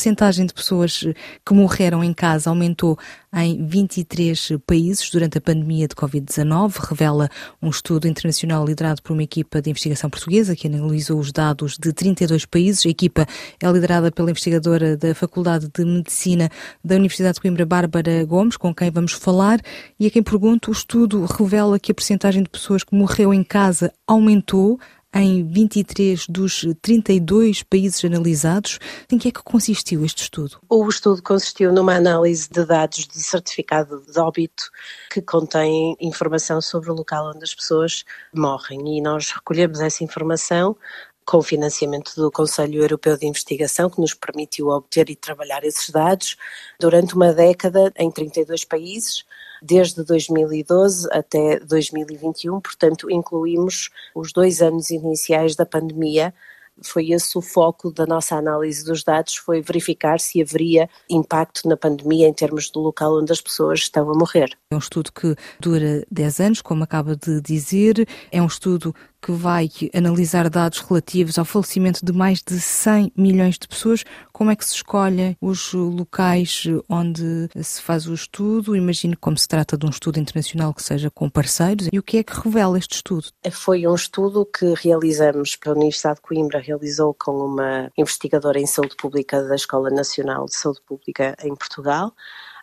percentagem 0.00 0.46
de 0.46 0.54
pessoas 0.54 1.04
que 1.44 1.52
morreram 1.52 2.02
em 2.02 2.14
casa 2.14 2.48
aumentou 2.48 2.98
em 3.34 3.66
23 3.66 4.52
países 4.66 5.10
durante 5.10 5.36
a 5.36 5.40
pandemia 5.42 5.86
de 5.86 5.94
Covid-19, 5.94 6.78
revela 6.88 7.28
um 7.60 7.68
estudo 7.68 8.08
internacional 8.08 8.64
liderado 8.64 9.02
por 9.02 9.12
uma 9.12 9.22
equipa 9.22 9.60
de 9.60 9.68
investigação 9.68 10.08
portuguesa 10.08 10.56
que 10.56 10.66
analisou 10.66 11.20
os 11.20 11.30
dados 11.30 11.76
de 11.78 11.92
32 11.92 12.46
países. 12.46 12.86
A 12.86 12.88
equipa 12.88 13.26
é 13.62 13.70
liderada 13.70 14.10
pela 14.10 14.30
investigadora 14.30 14.96
da 14.96 15.14
Faculdade 15.14 15.68
de 15.68 15.84
Medicina 15.84 16.50
da 16.82 16.96
Universidade 16.96 17.34
de 17.34 17.42
Coimbra, 17.42 17.66
Bárbara 17.66 18.24
Gomes, 18.24 18.56
com 18.56 18.74
quem 18.74 18.90
vamos 18.90 19.12
falar, 19.12 19.60
e 19.98 20.06
a 20.06 20.10
quem 20.10 20.22
pergunto, 20.22 20.70
o 20.70 20.72
estudo 20.72 21.26
revela 21.26 21.78
que 21.78 21.92
a 21.92 21.94
percentagem 21.94 22.42
de 22.42 22.48
pessoas 22.48 22.82
que 22.82 22.94
morreu 22.94 23.34
em 23.34 23.44
casa 23.44 23.92
aumentou 24.06 24.80
em 25.14 25.46
23 25.46 26.26
dos 26.28 26.64
32 26.80 27.62
países 27.62 28.04
analisados. 28.04 28.78
Em 29.10 29.18
que 29.18 29.28
é 29.28 29.30
que 29.32 29.42
consistiu 29.42 30.04
este 30.04 30.22
estudo? 30.22 30.58
O 30.68 30.88
estudo 30.88 31.22
consistiu 31.22 31.72
numa 31.72 31.94
análise 31.94 32.48
de 32.48 32.64
dados 32.64 33.06
de 33.06 33.22
certificado 33.22 34.02
de 34.06 34.18
óbito 34.18 34.70
que 35.10 35.20
contém 35.20 35.96
informação 36.00 36.60
sobre 36.60 36.90
o 36.90 36.94
local 36.94 37.32
onde 37.34 37.44
as 37.44 37.54
pessoas 37.54 38.04
morrem 38.34 38.98
e 38.98 39.00
nós 39.00 39.30
recolhemos 39.30 39.80
essa 39.80 40.04
informação 40.04 40.76
com 41.24 41.42
financiamento 41.42 42.14
do 42.16 42.30
Conselho 42.30 42.82
Europeu 42.82 43.16
de 43.16 43.26
Investigação, 43.26 43.88
que 43.88 44.00
nos 44.00 44.14
permitiu 44.14 44.68
obter 44.68 45.08
e 45.10 45.16
trabalhar 45.16 45.64
esses 45.64 45.88
dados 45.90 46.36
durante 46.78 47.14
uma 47.14 47.32
década 47.32 47.92
em 47.96 48.10
32 48.10 48.64
países, 48.64 49.24
desde 49.62 50.02
2012 50.02 51.08
até 51.12 51.60
2021, 51.60 52.60
portanto, 52.60 53.10
incluímos 53.10 53.90
os 54.14 54.32
dois 54.32 54.60
anos 54.60 54.90
iniciais 54.90 55.54
da 55.54 55.66
pandemia. 55.66 56.34
Foi 56.82 57.10
esse 57.10 57.36
o 57.36 57.42
foco 57.42 57.92
da 57.92 58.06
nossa 58.06 58.36
análise 58.36 58.82
dos 58.84 59.04
dados, 59.04 59.36
foi 59.36 59.60
verificar 59.60 60.18
se 60.18 60.40
haveria 60.40 60.88
impacto 61.10 61.68
na 61.68 61.76
pandemia 61.76 62.26
em 62.26 62.32
termos 62.32 62.70
do 62.70 62.80
local 62.80 63.18
onde 63.18 63.30
as 63.30 63.40
pessoas 63.40 63.80
estão 63.80 64.10
a 64.10 64.14
morrer. 64.14 64.56
É 64.72 64.74
um 64.74 64.78
estudo 64.78 65.12
que 65.12 65.36
dura 65.60 66.02
10 66.10 66.40
anos, 66.40 66.62
como 66.62 66.82
acaba 66.82 67.14
de 67.14 67.40
dizer, 67.42 68.08
é 68.32 68.40
um 68.40 68.46
estudo 68.46 68.94
que 69.20 69.32
vai 69.32 69.68
analisar 69.94 70.48
dados 70.48 70.80
relativos 70.80 71.38
ao 71.38 71.44
falecimento 71.44 72.04
de 72.04 72.12
mais 72.12 72.42
de 72.42 72.60
100 72.60 73.12
milhões 73.16 73.58
de 73.58 73.68
pessoas. 73.68 74.04
Como 74.32 74.50
é 74.50 74.56
que 74.56 74.64
se 74.64 74.74
escolhem 74.74 75.36
os 75.40 75.72
locais 75.72 76.64
onde 76.88 77.48
se 77.62 77.82
faz 77.82 78.06
o 78.06 78.14
estudo? 78.14 78.74
Imagino 78.74 79.16
como 79.16 79.36
se 79.36 79.46
trata 79.46 79.76
de 79.76 79.86
um 79.86 79.90
estudo 79.90 80.18
internacional 80.18 80.72
que 80.72 80.82
seja 80.82 81.10
com 81.10 81.28
parceiros. 81.28 81.88
E 81.92 81.98
o 81.98 82.02
que 82.02 82.18
é 82.18 82.22
que 82.22 82.38
revela 82.40 82.78
este 82.78 82.96
estudo? 82.96 83.28
Foi 83.50 83.86
um 83.86 83.94
estudo 83.94 84.46
que 84.46 84.74
realizamos 84.74 85.56
para 85.56 85.72
a 85.72 85.74
Universidade 85.74 86.16
de 86.16 86.22
Coimbra, 86.22 86.60
realizou 86.60 87.14
com 87.14 87.32
uma 87.32 87.90
investigadora 87.96 88.58
em 88.58 88.66
saúde 88.66 88.96
pública 88.96 89.42
da 89.42 89.54
Escola 89.54 89.90
Nacional 89.90 90.46
de 90.46 90.56
Saúde 90.56 90.80
Pública 90.86 91.36
em 91.42 91.54
Portugal 91.54 92.14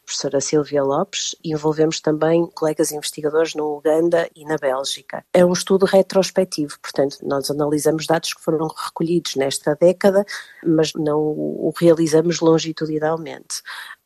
professora 0.07 0.39
Silvia 0.39 0.81
Lopes, 0.81 1.35
e 1.43 1.51
envolvemos 1.51 1.99
também 1.99 2.47
colegas 2.55 2.93
investigadores 2.93 3.53
no 3.53 3.75
Uganda 3.75 4.29
e 4.33 4.45
na 4.45 4.55
Bélgica. 4.55 5.23
É 5.33 5.45
um 5.45 5.51
estudo 5.51 5.85
retrospectivo, 5.85 6.79
portanto, 6.81 7.17
nós 7.23 7.51
analisamos 7.51 8.07
dados 8.07 8.33
que 8.33 8.41
foram 8.41 8.67
recolhidos 8.67 9.35
nesta 9.35 9.75
década, 9.75 10.25
mas 10.65 10.93
não 10.93 11.19
o 11.19 11.73
realizamos 11.77 12.39
longitudinalmente. 12.39 13.61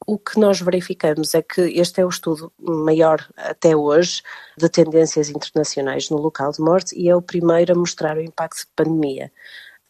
O 0.07 0.17
que 0.17 0.39
nós 0.39 0.59
verificamos 0.59 1.35
é 1.35 1.43
que 1.43 1.61
este 1.79 2.01
é 2.01 2.05
o 2.05 2.09
estudo 2.09 2.51
maior 2.59 3.23
até 3.37 3.75
hoje 3.75 4.23
de 4.57 4.67
tendências 4.67 5.29
internacionais 5.29 6.09
no 6.09 6.17
local 6.17 6.51
de 6.51 6.59
morte 6.59 6.99
e 6.99 7.07
é 7.07 7.15
o 7.15 7.21
primeiro 7.21 7.73
a 7.73 7.75
mostrar 7.77 8.17
o 8.17 8.21
impacto 8.21 8.61
de 8.61 8.71
pandemia 8.75 9.31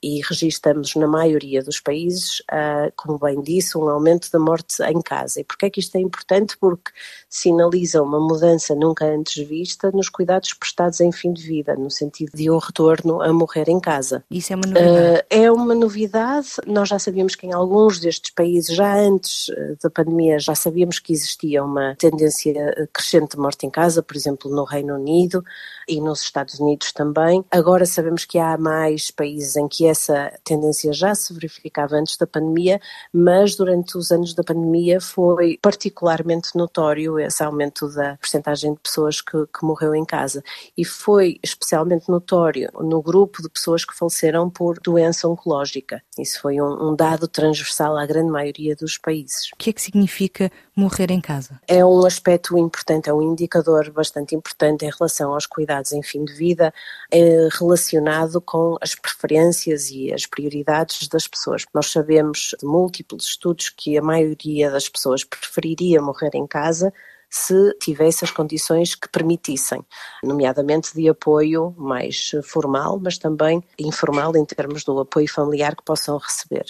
e 0.02 0.22
registramos 0.28 0.96
na 0.96 1.08
maioria 1.08 1.64
dos 1.64 1.80
países, 1.80 2.40
uh, 2.52 2.92
como 2.96 3.20
bem 3.20 3.40
disse, 3.42 3.78
um 3.78 3.88
aumento 3.88 4.32
da 4.32 4.40
morte 4.40 4.82
em 4.84 5.02
casa. 5.02 5.42
E 5.42 5.44
porquê 5.44 5.68
é 5.68 5.70
que 5.70 5.80
isto 5.80 5.96
é 5.96 6.00
importante? 6.00 6.58
Porque 6.58 6.92
sinaliza 7.30 8.02
uma 8.02 8.20
mudança 8.20 8.74
nunca 8.74 9.06
antes 9.06 9.48
vista 9.48 9.92
nos 9.92 10.10
cuidados 10.10 10.54
prestados 10.54 11.00
em 11.02 11.12
fim 11.12 11.32
de 11.32 11.44
vida, 11.44 11.76
no 11.76 11.92
sentido 11.92 12.32
de 12.36 12.50
um 12.50 12.58
retorno 12.58 13.22
a 13.22 13.32
morrer 13.32 13.70
em 13.70 13.80
casa. 13.80 14.24
Isso 14.32 14.54
é 14.54 14.56
uma 14.56 14.68
novidade? 14.68 15.20
Uh, 15.20 15.24
é 15.30 15.52
uma 15.52 15.76
novidade. 15.76 16.48
Nós 16.66 16.90
já 16.90 16.98
sabíamos 16.98 17.36
que 17.36 17.46
em 17.46 17.54
alguns 17.54 18.00
destes 18.00 18.32
países, 18.32 18.76
já 18.76 18.96
antes 18.96 19.52
da 19.84 19.90
pandemia, 19.90 20.40
já 20.40 20.56
sabíamos 20.56 20.98
que 20.98 21.14
existia 21.14 21.64
uma 21.64 21.96
tendência 21.98 22.90
crescente 22.92 23.32
de 23.36 23.38
morte 23.38 23.66
em 23.66 23.70
casa, 23.70 24.02
por 24.02 24.16
exemplo, 24.16 24.50
no 24.50 24.64
Reino 24.64 24.96
Unido 24.96 25.44
e 25.88 26.02
nos 26.02 26.22
Estados 26.22 26.60
Unidos 26.60 26.92
também. 26.92 27.46
Agora 27.52 27.86
sabemos 27.86 28.26
que 28.26 28.40
há 28.40 28.58
mais 28.58 29.12
países 29.12 29.56
em 29.56 29.68
que 29.68 29.91
essa 29.92 30.32
tendência 30.44 30.92
já 30.94 31.14
se 31.14 31.34
verificava 31.34 31.96
antes 31.96 32.18
da 32.18 32.26
pandemia, 32.26 32.80
mas 33.14 33.56
durante 33.56 33.98
os 33.98 34.12
anos 34.12 34.34
da 34.34 34.44
pandemia 34.44 35.00
foi 35.00 35.60
particularmente 35.62 36.56
notório 36.56 37.20
esse 37.20 37.44
aumento 37.44 37.88
da 37.94 38.18
percentagem 38.18 38.74
de 38.74 38.80
pessoas 38.80 39.22
que, 39.22 39.38
que 39.48 39.64
morreu 39.64 39.94
em 39.94 40.06
casa. 40.06 40.44
E 40.78 40.84
foi 40.86 41.40
especialmente 41.44 42.10
notório 42.10 42.70
no 42.80 43.02
grupo 43.02 43.42
de 43.42 43.50
pessoas 43.50 43.86
que 43.86 43.96
faleceram 43.96 44.50
por 44.50 44.80
doença 44.80 45.28
oncológica. 45.28 46.02
Isso 46.18 46.42
foi 46.42 46.62
um, 46.62 46.90
um 46.90 46.96
dado 46.96 47.28
transversal 47.28 47.98
à 47.98 48.06
grande 48.06 48.32
maioria 48.32 48.76
dos 48.76 48.98
países. 48.98 49.50
O 49.54 49.58
que 49.58 49.70
é 49.70 49.74
que 49.74 49.82
significa 49.82 50.52
morrer 50.76 51.12
em 51.12 51.22
casa? 51.22 51.60
É 51.68 51.84
um 51.86 52.06
aspecto 52.06 52.58
importante, 52.58 53.10
é 53.10 53.14
um 53.14 53.22
indicador 53.22 53.92
bastante 53.92 54.36
importante 54.36 54.86
em 54.86 54.92
relação 54.92 55.34
aos 55.34 55.46
cuidados 55.46 55.92
em 55.92 56.02
fim 56.02 56.24
de 56.24 56.34
vida, 56.34 56.74
é 57.12 57.50
relacionado 57.60 58.40
com 58.42 58.78
as 58.82 58.96
preferências 58.96 59.81
e 59.90 60.14
as 60.14 60.26
prioridades 60.26 61.08
das 61.08 61.28
pessoas. 61.28 61.66
Nós 61.74 61.88
sabemos 61.88 62.56
de 62.60 62.66
múltiplos 62.66 63.26
estudos 63.26 63.70
que 63.70 63.98
a 63.98 64.02
maioria 64.02 64.70
das 64.70 64.88
pessoas 64.88 65.24
preferiria 65.24 66.02
morrer 66.02 66.32
em 66.34 66.46
casa 66.46 66.94
se 67.32 67.74
tivesse 67.80 68.26
as 68.26 68.30
condições 68.30 68.94
que 68.94 69.08
permitissem, 69.08 69.82
nomeadamente 70.22 70.94
de 70.94 71.08
apoio 71.08 71.74
mais 71.78 72.32
formal, 72.44 73.00
mas 73.02 73.18
também 73.18 73.64
informal 73.80 74.36
em 74.36 74.44
termos 74.44 74.84
do 74.84 75.00
apoio 75.00 75.32
familiar 75.32 75.74
que 75.74 75.84
possam 75.84 76.18
receber. 76.18 76.66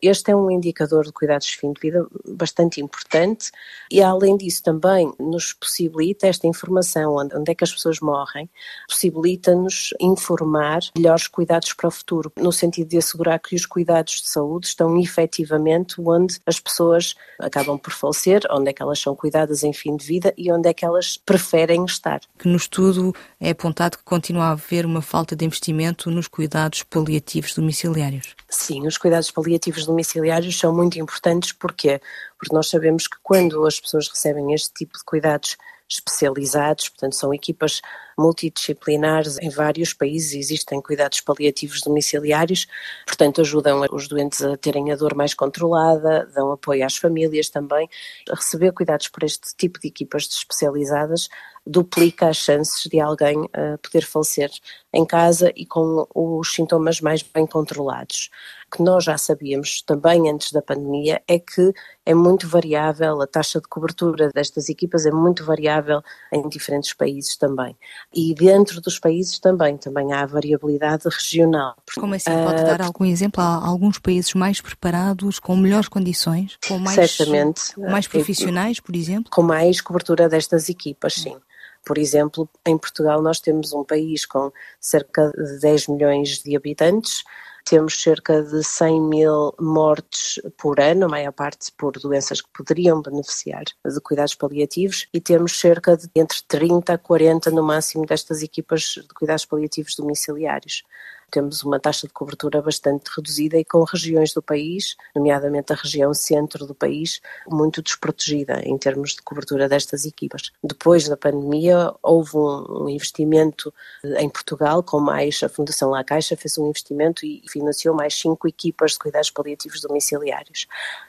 Este 0.00 0.30
é 0.30 0.36
um 0.36 0.50
indicador 0.50 1.04
de 1.04 1.12
cuidados 1.12 1.46
de 1.48 1.58
fim 1.58 1.70
de 1.70 1.80
vida 1.80 2.06
bastante 2.26 2.80
importante 2.80 3.50
e, 3.90 4.02
além 4.02 4.38
disso, 4.38 4.62
também 4.62 5.12
nos 5.20 5.52
possibilita 5.52 6.26
esta 6.26 6.46
informação, 6.46 7.16
onde 7.16 7.52
é 7.52 7.54
que 7.54 7.64
as 7.64 7.72
pessoas 7.72 8.00
morrem, 8.00 8.48
possibilita-nos 8.88 9.90
informar 10.00 10.80
melhores 10.96 11.28
cuidados 11.28 11.74
para 11.74 11.88
o 11.88 11.90
futuro, 11.90 12.32
no 12.38 12.52
sentido 12.52 12.88
de 12.88 12.96
assegurar 12.96 13.38
que 13.38 13.54
os 13.54 13.66
cuidados 13.66 14.22
de 14.22 14.28
saúde 14.28 14.68
estão 14.68 14.98
efetivamente 14.98 16.00
onde 16.00 16.40
as 16.46 16.58
pessoas 16.58 17.14
acabam 17.38 17.78
por 17.78 17.92
falecer, 17.92 18.40
onde 18.50 18.70
é 18.70 18.72
que 18.72 18.82
elas 18.82 18.98
são 18.98 19.14
cuidadas 19.14 19.62
em 19.62 19.74
fim 19.74 19.94
de 19.94 20.05
vida 20.06 20.32
e 20.36 20.50
onde 20.52 20.68
é 20.68 20.74
que 20.74 20.84
elas 20.84 21.16
preferem 21.16 21.84
estar. 21.84 22.20
Que 22.38 22.48
no 22.48 22.56
estudo 22.56 23.14
é 23.40 23.50
apontado 23.50 23.98
que 23.98 24.04
continua 24.04 24.46
a 24.46 24.50
haver 24.52 24.86
uma 24.86 25.02
falta 25.02 25.34
de 25.34 25.44
investimento 25.44 26.10
nos 26.10 26.28
cuidados 26.28 26.82
paliativos 26.82 27.54
domiciliários. 27.54 28.34
Sim, 28.48 28.86
os 28.86 28.96
cuidados 28.96 29.30
paliativos 29.30 29.84
domiciliários 29.86 30.58
são 30.58 30.74
muito 30.74 30.98
importantes 30.98 31.52
porque 31.52 32.00
porque 32.38 32.54
nós 32.54 32.68
sabemos 32.68 33.08
que 33.08 33.16
quando 33.22 33.64
as 33.66 33.80
pessoas 33.80 34.08
recebem 34.08 34.52
este 34.52 34.72
tipo 34.74 34.98
de 34.98 35.04
cuidados 35.04 35.56
especializados, 35.88 36.88
portanto, 36.88 37.14
são 37.14 37.32
equipas 37.32 37.80
multidisciplinares 38.18 39.38
em 39.38 39.50
vários 39.50 39.92
países, 39.92 40.34
existem 40.34 40.80
cuidados 40.80 41.20
paliativos 41.20 41.80
domiciliários, 41.80 42.66
portanto, 43.06 43.40
ajudam 43.40 43.82
os 43.92 44.08
doentes 44.08 44.42
a 44.42 44.56
terem 44.56 44.92
a 44.92 44.96
dor 44.96 45.14
mais 45.14 45.34
controlada, 45.34 46.28
dão 46.34 46.52
apoio 46.52 46.84
às 46.84 46.96
famílias 46.96 47.48
também. 47.48 47.88
Receber 48.28 48.72
cuidados 48.72 49.08
por 49.08 49.22
este 49.22 49.54
tipo 49.56 49.78
de 49.80 49.88
equipas 49.88 50.24
especializadas 50.24 51.28
duplica 51.66 52.28
as 52.28 52.36
chances 52.36 52.84
de 52.88 53.00
alguém 53.00 53.36
uh, 53.42 53.76
poder 53.82 54.06
falecer 54.06 54.50
em 54.94 55.04
casa 55.04 55.52
e 55.56 55.66
com 55.66 56.06
os 56.14 56.54
sintomas 56.54 57.00
mais 57.00 57.22
bem 57.22 57.44
controlados. 57.46 58.30
O 58.68 58.76
que 58.76 58.82
nós 58.82 59.04
já 59.04 59.18
sabíamos 59.18 59.82
também 59.82 60.30
antes 60.30 60.52
da 60.52 60.62
pandemia 60.62 61.20
é 61.26 61.38
que 61.38 61.72
é 62.04 62.14
muito 62.14 62.48
variável, 62.48 63.20
a 63.20 63.26
taxa 63.26 63.60
de 63.60 63.68
cobertura 63.68 64.30
destas 64.30 64.68
equipas 64.68 65.06
é 65.06 65.10
muito 65.10 65.44
variável 65.44 66.02
em 66.32 66.48
diferentes 66.48 66.92
países 66.92 67.36
também. 67.36 67.76
E 68.18 68.32
dentro 68.34 68.80
dos 68.80 68.98
países 68.98 69.38
também, 69.38 69.76
também 69.76 70.10
há 70.14 70.24
variabilidade 70.24 71.04
regional. 71.04 71.76
Como 71.94 72.14
assim? 72.14 72.30
Pode 72.30 72.64
dar 72.64 72.80
algum 72.80 73.04
exemplo? 73.04 73.42
Há 73.42 73.66
alguns 73.66 73.98
países 73.98 74.32
mais 74.32 74.58
preparados, 74.58 75.38
com 75.38 75.54
melhores 75.54 75.86
condições, 75.86 76.56
com 76.66 76.78
mais, 76.78 76.94
certamente, 76.94 77.78
mais 77.78 78.08
profissionais, 78.08 78.80
por 78.80 78.96
exemplo? 78.96 79.30
Com 79.30 79.42
mais 79.42 79.82
cobertura 79.82 80.30
destas 80.30 80.70
equipas, 80.70 81.12
sim. 81.12 81.36
Por 81.84 81.98
exemplo, 81.98 82.48
em 82.66 82.78
Portugal 82.78 83.20
nós 83.20 83.38
temos 83.38 83.74
um 83.74 83.84
país 83.84 84.24
com 84.24 84.50
cerca 84.80 85.30
de 85.30 85.60
10 85.60 85.88
milhões 85.88 86.42
de 86.42 86.56
habitantes, 86.56 87.22
temos 87.66 88.00
cerca 88.00 88.42
de 88.42 88.62
100 88.62 89.08
mil 89.08 89.52
mortes 89.58 90.40
por 90.56 90.80
ano, 90.80 91.06
a 91.06 91.08
maior 91.08 91.32
parte 91.32 91.72
por 91.76 91.98
doenças 91.98 92.40
que 92.40 92.48
poderiam 92.56 93.02
beneficiar 93.02 93.64
de 93.84 94.00
cuidados 94.00 94.36
paliativos, 94.36 95.08
e 95.12 95.20
temos 95.20 95.58
cerca 95.58 95.96
de 95.96 96.08
entre 96.14 96.38
30 96.46 96.92
a 96.92 96.98
40 96.98 97.50
no 97.50 97.64
máximo 97.64 98.06
destas 98.06 98.40
equipas 98.40 98.94
de 98.96 99.12
cuidados 99.14 99.44
paliativos 99.44 99.96
domiciliários. 99.96 100.84
Temos 101.30 101.62
uma 101.62 101.78
taxa 101.78 102.06
de 102.06 102.12
cobertura 102.12 102.62
bastante 102.62 103.10
reduzida 103.14 103.58
e 103.58 103.64
com 103.64 103.82
regiões 103.84 104.32
do 104.32 104.42
país, 104.42 104.96
nomeadamente 105.14 105.72
a 105.72 105.76
região 105.76 106.14
centro 106.14 106.66
do 106.66 106.74
país, 106.74 107.20
muito 107.48 107.82
desprotegida 107.82 108.60
em 108.64 108.76
termos 108.78 109.14
de 109.14 109.22
cobertura 109.22 109.68
destas 109.68 110.04
equipas. 110.04 110.50
Depois 110.62 111.08
da 111.08 111.16
pandemia, 111.16 111.92
houve 112.02 112.36
um 112.36 112.88
investimento 112.88 113.72
em 114.18 114.28
Portugal, 114.28 114.82
com 114.82 115.00
mais 115.00 115.42
a 115.42 115.48
Fundação 115.48 115.90
La 115.90 116.04
Caixa 116.04 116.36
fez 116.36 116.56
um 116.58 116.68
investimento 116.68 117.24
e 117.24 117.42
financiou 117.48 117.94
mais 117.94 118.14
cinco 118.14 118.48
equipas 118.48 118.92
de 118.92 118.98
cuidados 118.98 119.30
paliativos 119.30 119.80
domiciliários. 119.80 120.66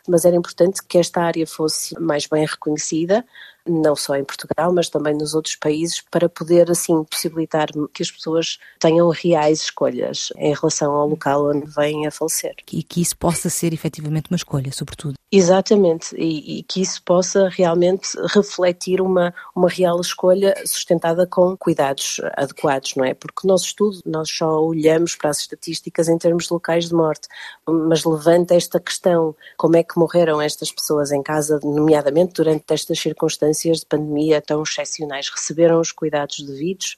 Mas 0.08 0.26
era 0.26 0.36
importante 0.36 0.82
que 0.84 0.98
esta 0.98 1.22
área 1.22 1.46
fosse 1.46 2.00
mais 2.00 2.28
bem 2.28 2.46
reconhecida, 2.46 3.26
não 3.68 3.96
só 3.96 4.16
em 4.16 4.24
Portugal, 4.24 4.72
mas 4.74 4.90
também 4.90 5.14
nos 5.14 5.34
outros 5.34 5.56
países, 5.56 6.02
para 6.12 6.30
poder, 6.30 6.70
assim, 6.72 7.04
possibilitar 7.04 7.68
que 7.94 8.04
as 8.04 8.12
pessoas 8.12 8.58
tenham 8.80 9.10
reais 9.10 9.62
escolhas 9.62 10.30
em 10.38 10.54
relação 10.54 10.94
ao 10.94 11.08
local 11.08 11.50
onde 11.50 11.66
vêm 11.68 12.08
a 12.08 12.12
falecer. 12.12 12.56
E 12.72 12.84
que 12.84 13.02
isso 13.02 13.18
possa 13.18 13.50
ser 13.50 13.74
efetivamente 13.74 14.30
uma 14.30 14.38
escolha, 14.38 14.72
sobretudo. 14.72 15.16
Exatamente, 15.30 16.16
e, 16.16 16.60
e, 16.60 16.64
que 16.64 16.82
isso 16.82 17.04
possa 17.04 17.50
realmente 17.50 18.18
refletir 18.34 19.02
uma, 19.02 19.34
uma 19.54 19.68
real 19.68 20.00
escolha 20.00 20.56
sustentada 20.66 21.28
com 21.28 21.58
cuidados 21.58 22.22
adequados, 22.38 22.96
não 22.96 23.04
é? 23.04 23.14
Porque 23.14 23.42
o 23.44 23.48
nosso 23.48 23.66
estudo, 23.66 24.00
nós 24.06 24.30
só 24.32 24.64
olhamos 24.64 25.18
para 25.18 25.30
as 25.30 25.40
estatísticas 25.40 26.08
em 26.08 26.18
termos 26.18 26.46
de 26.46 26.54
locais 26.54 26.88
de 26.88 26.94
morte, 26.94 27.28
mas 27.68 28.06
levanta 28.06 28.56
esta 28.56 28.80
questão, 28.80 29.36
como 29.58 29.76
é 29.76 29.84
que 29.84 30.00
morreram 30.00 30.42
estas 30.42 30.72
pessoas 30.72 31.12
em 31.12 31.22
casa, 31.22 31.60
nomeadamente 31.62 32.34
durante 32.34 32.64
estas 32.74 32.98
circunstâncias 32.98 33.57
de 33.64 33.86
pandemia 33.86 34.42
tão 34.42 34.64
excepcionais, 34.64 35.30
receberam 35.30 35.80
os 35.80 35.92
cuidados 35.92 36.40
devidos? 36.40 36.98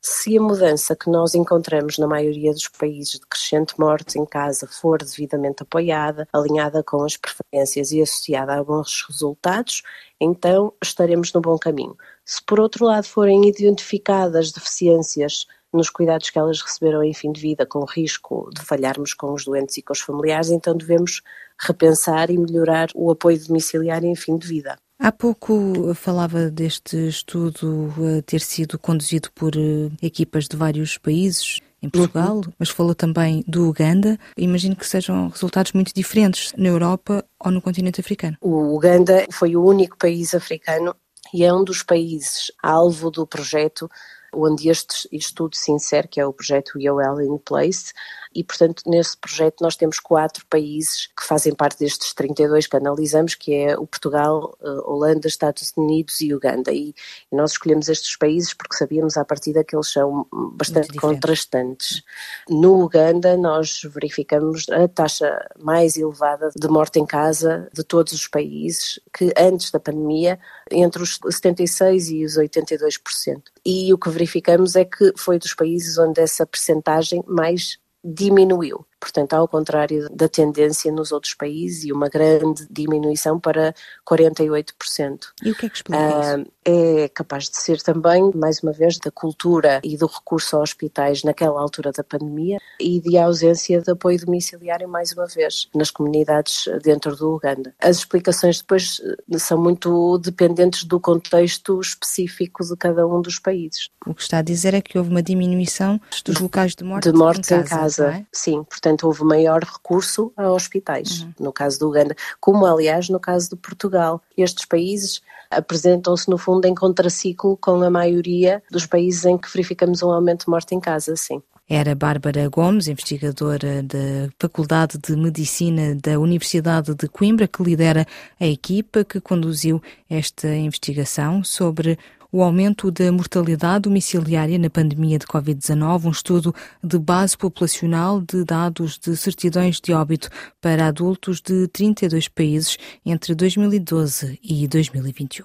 Se 0.00 0.38
a 0.38 0.40
mudança 0.40 0.94
que 0.94 1.10
nós 1.10 1.34
encontramos 1.34 1.98
na 1.98 2.06
maioria 2.06 2.52
dos 2.52 2.68
países 2.68 3.18
de 3.18 3.26
crescente 3.26 3.74
morte 3.76 4.18
em 4.18 4.24
casa 4.24 4.68
for 4.68 4.98
devidamente 4.98 5.64
apoiada, 5.64 6.28
alinhada 6.32 6.82
com 6.84 7.02
as 7.02 7.16
preferências 7.16 7.90
e 7.90 8.00
associada 8.00 8.54
a 8.54 8.62
bons 8.62 9.04
resultados, 9.08 9.82
então 10.20 10.72
estaremos 10.82 11.32
no 11.32 11.40
bom 11.40 11.58
caminho. 11.58 11.96
Se 12.24 12.40
por 12.44 12.60
outro 12.60 12.84
lado 12.84 13.04
forem 13.04 13.48
identificadas 13.48 14.52
deficiências 14.52 15.46
nos 15.72 15.90
cuidados 15.90 16.30
que 16.30 16.38
elas 16.38 16.62
receberam 16.62 17.02
em 17.02 17.12
fim 17.12 17.32
de 17.32 17.40
vida, 17.40 17.66
com 17.66 17.84
risco 17.84 18.48
de 18.54 18.62
falharmos 18.62 19.12
com 19.12 19.32
os 19.32 19.44
doentes 19.44 19.76
e 19.76 19.82
com 19.82 19.92
os 19.92 20.00
familiares, 20.00 20.50
então 20.50 20.76
devemos 20.76 21.20
repensar 21.58 22.30
e 22.30 22.38
melhorar 22.38 22.90
o 22.94 23.10
apoio 23.10 23.44
domiciliário 23.44 24.08
em 24.08 24.14
fim 24.14 24.36
de 24.36 24.46
vida. 24.46 24.78
Há 24.98 25.12
pouco 25.12 25.94
falava 25.94 26.50
deste 26.50 27.08
estudo 27.08 27.92
uh, 27.98 28.22
ter 28.22 28.40
sido 28.40 28.78
conduzido 28.78 29.30
por 29.34 29.54
uh, 29.54 29.92
equipas 30.02 30.48
de 30.48 30.56
vários 30.56 30.96
países 30.96 31.60
em 31.82 31.90
Portugal, 31.90 32.36
uhum. 32.36 32.52
mas 32.58 32.70
falou 32.70 32.94
também 32.94 33.44
do 33.46 33.68
Uganda. 33.68 34.18
Imagino 34.36 34.74
que 34.74 34.86
sejam 34.86 35.28
resultados 35.28 35.72
muito 35.72 35.92
diferentes 35.94 36.52
na 36.56 36.68
Europa 36.68 37.24
ou 37.38 37.50
no 37.50 37.60
continente 37.60 38.00
africano. 38.00 38.36
O 38.40 38.74
Uganda 38.74 39.26
foi 39.30 39.54
o 39.54 39.64
único 39.64 39.96
país 39.98 40.34
africano 40.34 40.96
e 41.32 41.44
é 41.44 41.52
um 41.52 41.62
dos 41.62 41.82
países 41.82 42.50
alvo 42.62 43.10
do 43.10 43.26
projeto 43.26 43.90
onde 44.32 44.68
este 44.68 45.08
estudo 45.12 45.56
se 45.56 45.72
insere, 45.72 46.08
que 46.08 46.20
é 46.20 46.26
o 46.26 46.32
projeto 46.32 46.78
IOL 46.78 47.20
in 47.20 47.38
Place, 47.38 47.92
e, 48.36 48.44
portanto, 48.44 48.82
nesse 48.86 49.16
projeto 49.16 49.62
nós 49.62 49.76
temos 49.76 49.98
quatro 49.98 50.44
países 50.50 51.06
que 51.06 51.24
fazem 51.26 51.54
parte 51.54 51.78
destes 51.78 52.12
32 52.12 52.66
que 52.66 52.76
analisamos, 52.76 53.34
que 53.34 53.54
é 53.54 53.78
o 53.78 53.86
Portugal, 53.86 54.54
eh, 54.62 54.68
Holanda, 54.84 55.26
Estados 55.26 55.72
Unidos 55.74 56.20
e 56.20 56.34
Uganda. 56.34 56.70
E, 56.70 56.94
nós 57.32 57.52
escolhemos 57.52 57.88
estes 57.88 58.14
países 58.14 58.52
porque 58.52 58.76
sabíamos 58.76 59.16
à 59.16 59.24
partida 59.24 59.64
que 59.64 59.74
eles 59.74 59.90
são 59.90 60.26
bastante 60.52 60.98
contrastantes. 60.98 62.02
No 62.46 62.84
Uganda, 62.84 63.38
nós 63.38 63.80
verificamos 63.84 64.68
a 64.68 64.86
taxa 64.86 65.34
mais 65.58 65.96
elevada 65.96 66.50
de 66.54 66.68
morte 66.68 66.98
em 66.98 67.06
casa 67.06 67.70
de 67.72 67.82
todos 67.82 68.12
os 68.12 68.28
países, 68.28 69.00
que 69.16 69.32
antes 69.34 69.70
da 69.70 69.80
pandemia, 69.80 70.38
entre 70.70 71.02
os 71.02 71.18
76% 71.18 72.10
e 72.10 72.26
os 72.26 72.36
82%. 72.36 73.42
E 73.64 73.94
o 73.94 73.98
que 73.98 74.10
verificamos 74.10 74.76
é 74.76 74.84
que 74.84 75.14
foi 75.16 75.38
dos 75.38 75.54
países 75.54 75.96
onde 75.96 76.20
essa 76.20 76.44
percentagem 76.44 77.24
mais 77.26 77.78
diminuiu. 78.06 78.86
Portanto, 79.06 79.34
ao 79.34 79.46
contrário 79.46 80.08
da 80.10 80.28
tendência 80.28 80.90
nos 80.90 81.12
outros 81.12 81.32
países 81.32 81.84
e 81.84 81.92
uma 81.92 82.08
grande 82.08 82.66
diminuição 82.68 83.38
para 83.38 83.72
48%. 84.04 85.26
E 85.44 85.52
o 85.52 85.54
que 85.54 85.66
é 85.66 85.68
que 85.68 85.76
explica 85.76 86.02
isso? 86.02 86.52
É 86.64 87.08
capaz 87.10 87.48
de 87.48 87.56
ser 87.56 87.80
também, 87.80 88.32
mais 88.34 88.60
uma 88.64 88.72
vez, 88.72 88.98
da 88.98 89.08
cultura 89.12 89.80
e 89.84 89.96
do 89.96 90.06
recurso 90.06 90.56
a 90.56 90.60
hospitais 90.60 91.22
naquela 91.22 91.60
altura 91.60 91.92
da 91.92 92.02
pandemia 92.02 92.58
e 92.80 93.00
de 93.00 93.16
ausência 93.16 93.80
de 93.80 93.92
apoio 93.92 94.18
domiciliário, 94.18 94.88
mais 94.88 95.12
uma 95.12 95.26
vez, 95.26 95.68
nas 95.72 95.92
comunidades 95.92 96.64
dentro 96.82 97.14
do 97.14 97.32
Uganda. 97.36 97.72
As 97.80 97.98
explicações 97.98 98.58
depois 98.58 99.00
eh, 99.32 99.38
são 99.38 99.62
muito 99.62 100.18
dependentes 100.18 100.82
do 100.82 100.98
contexto 100.98 101.80
específico 101.80 102.64
de 102.64 102.76
cada 102.76 103.06
um 103.06 103.22
dos 103.22 103.38
países. 103.38 103.88
O 104.04 104.12
que 104.12 104.22
está 104.22 104.38
a 104.38 104.42
dizer 104.42 104.74
é 104.74 104.80
que 104.80 104.98
houve 104.98 105.10
uma 105.10 105.22
diminuição 105.22 106.00
dos 106.24 106.40
locais 106.40 106.74
de 106.74 106.82
morte, 106.82 107.12
de 107.12 107.16
morte 107.16 107.54
em 107.54 107.62
casa. 107.62 107.62
Em 107.62 107.68
casa. 107.68 108.06
É? 108.08 108.26
Sim, 108.32 108.64
portanto, 108.64 108.95
portanto 108.96 109.04
houve 109.04 109.24
maior 109.24 109.62
recurso 109.62 110.32
a 110.36 110.50
hospitais, 110.50 111.20
uhum. 111.20 111.32
no 111.40 111.52
caso 111.52 111.78
do 111.78 111.88
Uganda, 111.88 112.16
como 112.40 112.64
aliás 112.64 113.08
no 113.08 113.20
caso 113.20 113.50
de 113.50 113.56
Portugal. 113.56 114.22
Estes 114.36 114.64
países 114.64 115.20
apresentam-se 115.50 116.28
no 116.28 116.38
fundo 116.38 116.64
em 116.66 116.74
contraciclo 116.74 117.56
com 117.58 117.82
a 117.82 117.90
maioria 117.90 118.62
dos 118.70 118.86
países 118.86 119.24
em 119.24 119.36
que 119.36 119.52
verificamos 119.52 120.02
um 120.02 120.10
aumento 120.10 120.46
de 120.46 120.50
morte 120.50 120.74
em 120.74 120.80
casa, 120.80 121.14
sim. 121.16 121.42
Era 121.68 121.96
Bárbara 121.96 122.48
Gomes, 122.48 122.86
investigadora 122.86 123.82
da 123.82 124.30
Faculdade 124.38 124.98
de 124.98 125.16
Medicina 125.16 125.96
da 126.00 126.16
Universidade 126.16 126.94
de 126.94 127.08
Coimbra, 127.08 127.48
que 127.48 127.60
lidera 127.60 128.06
a 128.38 128.46
equipa 128.46 129.04
que 129.04 129.20
conduziu 129.20 129.82
esta 130.08 130.54
investigação 130.54 131.42
sobre 131.42 131.98
o 132.30 132.40
aumento 132.40 132.88
da 132.92 133.10
mortalidade 133.10 133.82
domiciliária 133.82 134.56
na 134.60 134.70
pandemia 134.70 135.18
de 135.18 135.26
Covid-19, 135.26 136.04
um 136.04 136.10
estudo 136.10 136.54
de 136.84 136.98
base 137.00 137.36
populacional 137.36 138.20
de 138.20 138.44
dados 138.44 138.96
de 138.96 139.16
certidões 139.16 139.80
de 139.80 139.92
óbito 139.92 140.30
para 140.60 140.86
adultos 140.86 141.40
de 141.40 141.66
32 141.66 142.28
países 142.28 142.78
entre 143.04 143.34
2012 143.34 144.38
e 144.40 144.68
2021. 144.68 145.44